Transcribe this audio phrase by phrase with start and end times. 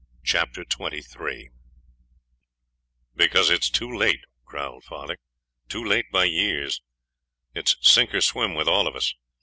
[0.23, 1.51] Chapter 23
[3.15, 5.19] 'Because it's too late,' growled father;
[5.69, 6.81] 'too late by years.
[7.53, 9.13] It's sink or swim with all of us.